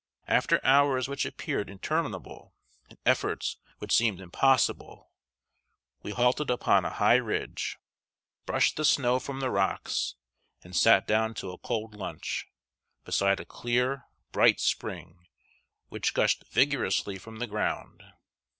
[0.27, 2.55] After hours which appeared interminable,
[2.89, 5.11] and efforts which seemed impossible,
[6.01, 7.77] we halted upon a high ridge,
[8.47, 10.15] brushed the snow from the rocks,
[10.63, 12.47] and sat down to a cold lunch,
[13.05, 15.27] beside a clear, bright spring
[15.89, 18.01] which gushed vigorously from the ground.